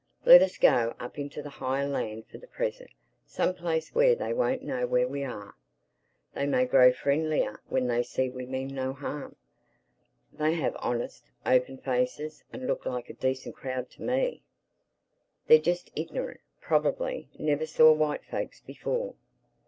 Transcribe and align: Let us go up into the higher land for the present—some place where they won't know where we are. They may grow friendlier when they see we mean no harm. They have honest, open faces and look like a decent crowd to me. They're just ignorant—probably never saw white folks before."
Let 0.25 0.41
us 0.41 0.57
go 0.57 0.95
up 0.99 1.19
into 1.19 1.43
the 1.43 1.51
higher 1.61 1.87
land 1.87 2.25
for 2.25 2.39
the 2.39 2.47
present—some 2.47 3.53
place 3.53 3.93
where 3.93 4.15
they 4.15 4.33
won't 4.33 4.63
know 4.63 4.87
where 4.87 5.07
we 5.07 5.23
are. 5.23 5.53
They 6.33 6.47
may 6.47 6.65
grow 6.65 6.91
friendlier 6.91 7.59
when 7.69 7.85
they 7.85 8.01
see 8.01 8.27
we 8.27 8.47
mean 8.47 8.69
no 8.69 8.93
harm. 8.93 9.35
They 10.33 10.55
have 10.55 10.75
honest, 10.79 11.29
open 11.45 11.77
faces 11.77 12.43
and 12.51 12.65
look 12.65 12.87
like 12.87 13.11
a 13.11 13.13
decent 13.13 13.55
crowd 13.55 13.91
to 13.91 14.01
me. 14.01 14.41
They're 15.45 15.59
just 15.59 15.91
ignorant—probably 15.95 17.27
never 17.37 17.67
saw 17.67 17.91
white 17.93 18.25
folks 18.25 18.59
before." 18.61 19.13